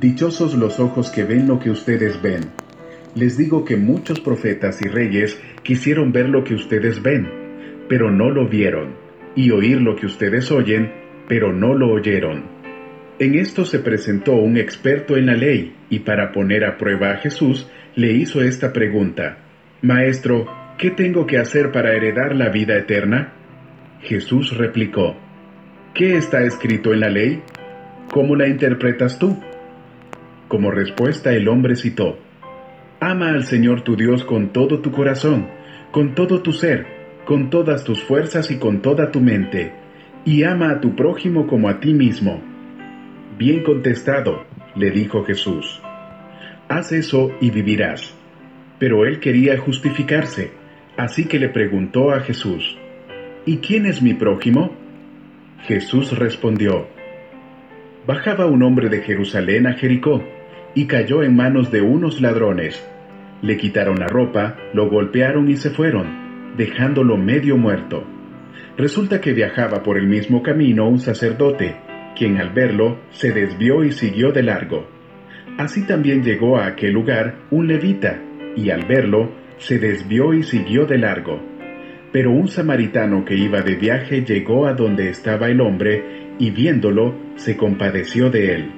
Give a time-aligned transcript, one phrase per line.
[0.00, 2.40] Dichosos los ojos que ven lo que ustedes ven.
[3.14, 7.28] Les digo que muchos profetas y reyes quisieron ver lo que ustedes ven,
[7.86, 8.94] pero no lo vieron,
[9.36, 10.90] y oír lo que ustedes oyen,
[11.28, 12.44] pero no lo oyeron.
[13.18, 17.16] En esto se presentó un experto en la ley, y para poner a prueba a
[17.18, 19.36] Jesús, le hizo esta pregunta,
[19.82, 20.46] Maestro,
[20.78, 23.34] ¿qué tengo que hacer para heredar la vida eterna?
[24.00, 25.14] Jesús replicó,
[25.92, 27.42] ¿qué está escrito en la ley?
[28.10, 29.38] ¿Cómo la interpretas tú?
[30.50, 32.18] Como respuesta el hombre citó,
[32.98, 35.46] Ama al Señor tu Dios con todo tu corazón,
[35.92, 36.86] con todo tu ser,
[37.24, 39.72] con todas tus fuerzas y con toda tu mente,
[40.24, 42.42] y ama a tu prójimo como a ti mismo.
[43.38, 44.42] Bien contestado,
[44.74, 45.80] le dijo Jesús.
[46.68, 48.12] Haz eso y vivirás.
[48.80, 50.50] Pero él quería justificarse,
[50.96, 52.76] así que le preguntó a Jesús,
[53.46, 54.74] ¿Y quién es mi prójimo?
[55.68, 56.88] Jesús respondió,
[58.04, 60.24] Bajaba un hombre de Jerusalén a Jericó,
[60.74, 62.86] y cayó en manos de unos ladrones.
[63.42, 68.04] Le quitaron la ropa, lo golpearon y se fueron, dejándolo medio muerto.
[68.76, 71.76] Resulta que viajaba por el mismo camino un sacerdote,
[72.16, 74.86] quien al verlo se desvió y siguió de largo.
[75.58, 78.20] Así también llegó a aquel lugar un levita,
[78.56, 81.40] y al verlo se desvió y siguió de largo.
[82.12, 87.14] Pero un samaritano que iba de viaje llegó a donde estaba el hombre, y viéndolo,
[87.36, 88.72] se compadeció de él.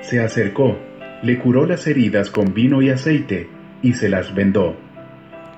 [0.00, 0.78] Se acercó,
[1.22, 3.48] le curó las heridas con vino y aceite,
[3.82, 4.76] y se las vendó.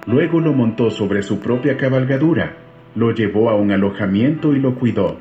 [0.07, 2.57] Luego lo montó sobre su propia cabalgadura,
[2.95, 5.19] lo llevó a un alojamiento y lo cuidó.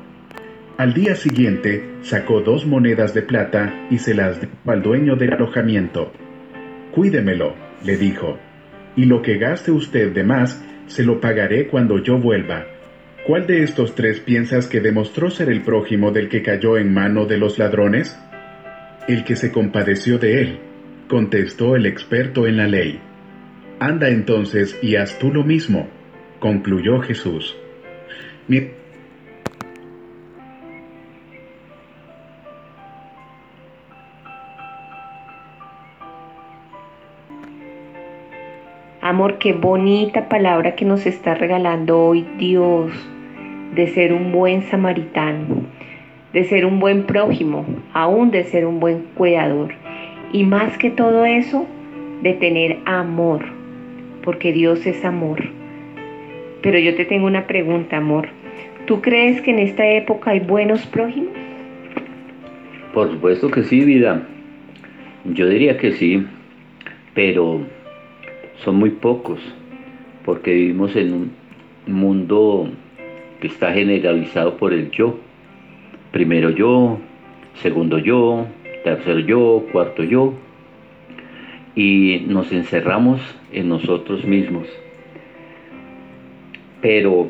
[0.78, 5.34] Al día siguiente sacó dos monedas de plata y se las dio al dueño del
[5.34, 6.10] alojamiento.
[6.92, 7.54] Cuídemelo,
[7.84, 8.38] le dijo,
[8.96, 12.64] y lo que gaste usted de más se lo pagaré cuando yo vuelva.
[13.26, 17.26] ¿Cuál de estos tres piensas que demostró ser el prójimo del que cayó en mano
[17.26, 18.18] de los ladrones?
[19.10, 20.60] El que se compadeció de él,
[21.08, 23.00] contestó el experto en la ley.
[23.80, 25.88] Anda entonces y haz tú lo mismo,
[26.38, 27.56] concluyó Jesús.
[39.00, 42.92] Amor, qué bonita palabra que nos está regalando hoy Dios
[43.74, 45.64] de ser un buen samaritano,
[46.32, 49.74] de ser un buen prójimo, aún de ser un buen cuidador.
[50.32, 51.66] Y más que todo eso,
[52.22, 53.44] de tener amor,
[54.22, 55.42] porque Dios es amor.
[56.62, 58.28] Pero yo te tengo una pregunta, amor.
[58.86, 61.32] ¿Tú crees que en esta época hay buenos prójimos?
[62.92, 64.26] Por supuesto que sí, vida.
[65.24, 66.26] Yo diría que sí,
[67.14, 67.60] pero
[68.56, 69.40] son muy pocos,
[70.24, 71.32] porque vivimos en un
[71.86, 72.68] mundo
[73.40, 75.18] que está generalizado por el yo.
[76.10, 76.98] Primero yo,
[77.54, 78.46] segundo yo,
[78.84, 80.34] tercer yo, cuarto yo,
[81.74, 83.20] y nos encerramos
[83.52, 84.66] en nosotros mismos.
[86.80, 87.28] Pero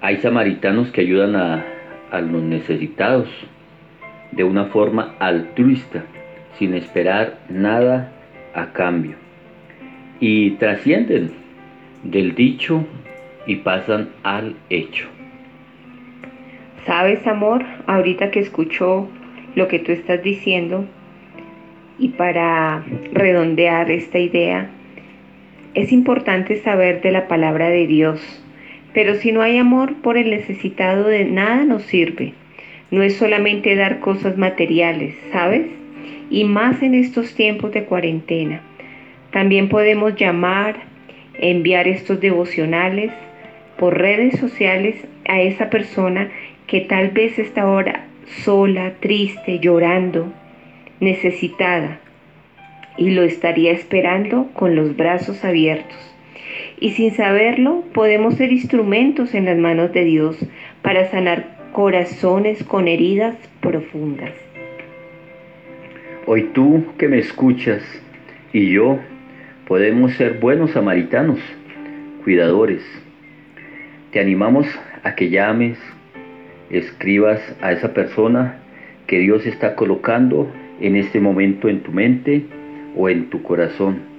[0.00, 1.64] hay samaritanos que ayudan a,
[2.10, 3.28] a los necesitados
[4.32, 6.04] de una forma altruista,
[6.58, 8.12] sin esperar nada
[8.54, 9.16] a cambio
[10.20, 11.32] y trascienden
[12.04, 12.84] del dicho
[13.46, 15.08] y pasan al hecho.
[16.86, 17.64] ¿Sabes, amor?
[17.86, 19.08] Ahorita que escucho
[19.54, 20.86] lo que tú estás diciendo
[21.98, 22.82] y para
[23.12, 24.70] redondear esta idea,
[25.74, 28.42] es importante saber de la palabra de Dios,
[28.94, 32.32] pero si no hay amor por el necesitado de nada nos sirve.
[32.90, 35.66] No es solamente dar cosas materiales, ¿sabes?
[36.30, 38.62] Y más en estos tiempos de cuarentena.
[39.30, 40.76] También podemos llamar,
[41.38, 43.12] enviar estos devocionales
[43.78, 44.96] por redes sociales
[45.28, 46.30] a esa persona
[46.70, 48.06] que tal vez está ahora
[48.44, 50.32] sola, triste, llorando,
[51.00, 51.98] necesitada,
[52.96, 55.98] y lo estaría esperando con los brazos abiertos.
[56.78, 60.36] Y sin saberlo, podemos ser instrumentos en las manos de Dios
[60.80, 64.30] para sanar corazones con heridas profundas.
[66.26, 67.82] Hoy tú que me escuchas
[68.52, 69.00] y yo
[69.66, 71.40] podemos ser buenos samaritanos,
[72.22, 72.82] cuidadores.
[74.12, 74.68] Te animamos
[75.02, 75.76] a que llames,
[76.70, 78.58] escribas a esa persona
[79.06, 80.50] que Dios está colocando
[80.80, 82.44] en este momento en tu mente
[82.96, 84.10] o en tu corazón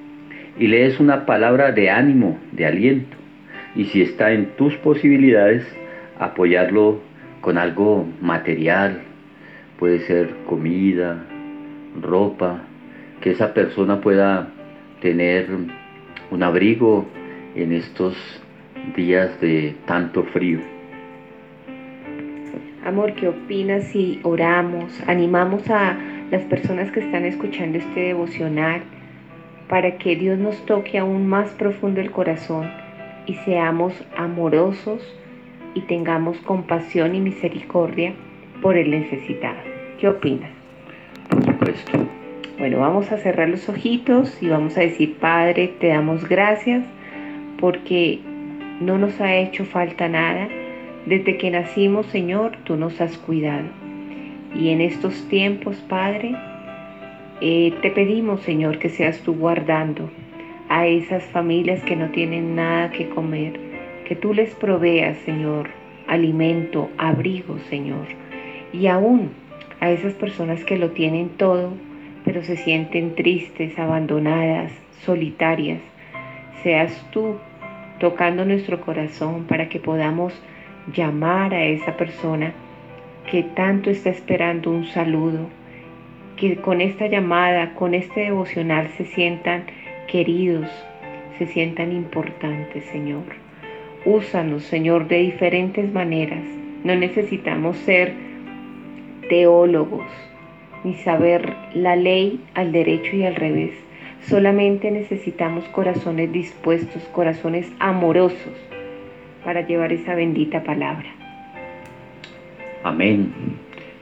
[0.58, 3.18] y lees una palabra de ánimo, de aliento.
[3.76, 5.66] Y si está en tus posibilidades,
[6.20, 7.00] apoyarlo
[7.42, 9.02] con algo material,
[9.80, 11.24] puede ser comida,
[12.00, 12.62] ropa,
[13.22, 14.50] que esa persona pueda
[15.02, 15.48] tener
[16.30, 17.08] un abrigo
[17.56, 18.16] en estos
[18.96, 20.71] días de tanto frío.
[22.92, 25.98] Amor, ¿qué opinas si oramos, animamos a
[26.30, 28.82] las personas que están escuchando este devocional,
[29.70, 32.70] para que Dios nos toque aún más profundo el corazón
[33.28, 35.02] y seamos amorosos
[35.74, 38.14] y tengamos compasión y misericordia
[38.62, 39.62] por el necesitado.
[39.98, 40.52] ¿Qué opinas?
[41.30, 41.92] Por supuesto.
[42.60, 46.84] Bueno, vamos a cerrar los ojitos y vamos a decir, Padre, te damos gracias
[47.58, 48.20] porque
[48.82, 50.50] no nos ha hecho falta nada.
[51.06, 53.68] Desde que nacimos, Señor, tú nos has cuidado.
[54.56, 56.36] Y en estos tiempos, Padre,
[57.42, 60.10] eh, te pedimos, Señor, que seas tú guardando
[60.70, 63.60] a esas familias que no tienen nada que comer,
[64.08, 65.70] que tú les proveas, Señor,
[66.08, 68.08] alimento, abrigo, Señor,
[68.72, 69.32] y aún
[69.80, 71.74] a esas personas que lo tienen todo,
[72.24, 74.72] pero se sienten tristes, abandonadas,
[75.04, 75.82] solitarias.
[76.62, 77.38] Seas tú
[78.00, 80.34] tocando nuestro corazón para que podamos
[80.94, 82.54] llamar a esa persona
[83.30, 85.48] que tanto está esperando un saludo,
[86.38, 89.66] que con esta llamada, con este devocional se sientan
[90.08, 90.70] queridos,
[91.38, 93.24] se sientan importantes, Señor.
[94.06, 96.44] Úsanos, Señor, de diferentes maneras.
[96.84, 98.14] No necesitamos ser
[99.30, 100.08] teólogos
[100.84, 103.72] ni saber la ley al derecho y al revés.
[104.24, 108.71] Solamente necesitamos corazones dispuestos, corazones amorosos
[109.44, 111.10] para llevar esa bendita palabra.
[112.84, 113.34] Amén.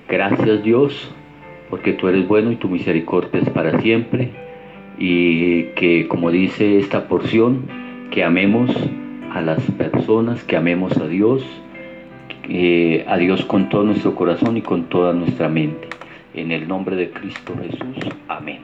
[0.08, 1.14] Gracias Dios
[1.70, 4.32] porque tú eres bueno y tu misericordia es para siempre,
[4.98, 7.68] y que como dice esta porción,
[8.12, 8.72] que amemos
[9.32, 11.46] a las personas, que amemos a Dios,
[13.08, 15.88] a Dios con todo nuestro corazón y con toda nuestra mente.
[16.34, 18.60] En el nombre de Cristo Jesús, amén.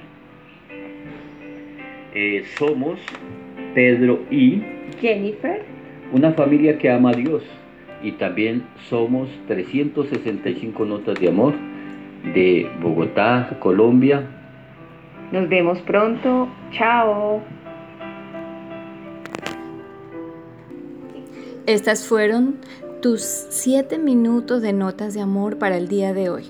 [2.13, 2.99] Eh, somos
[3.73, 4.63] Pedro y
[5.01, 5.63] Jennifer,
[6.15, 7.43] una familia que ama a Dios
[8.01, 11.53] y también somos 365 notas de amor
[12.33, 14.23] de Bogotá, Colombia.
[15.33, 16.47] Nos vemos pronto.
[16.71, 17.41] Chao.
[21.65, 22.55] Estas fueron
[23.01, 26.45] tus siete minutos de notas de amor para el día de hoy.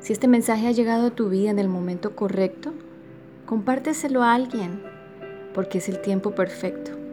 [0.00, 2.72] Si este mensaje ha llegado a tu vida en el momento correcto,
[3.46, 4.82] compárteselo a alguien,
[5.54, 7.03] porque es el tiempo perfecto.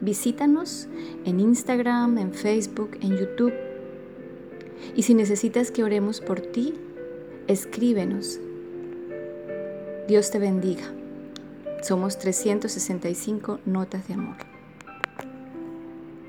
[0.00, 0.88] Visítanos
[1.24, 3.52] en Instagram, en Facebook, en YouTube
[4.96, 6.74] y si necesitas que oremos por ti,
[7.46, 8.38] escríbenos.
[10.08, 10.92] Dios te bendiga.
[11.82, 14.49] Somos 365 notas de amor.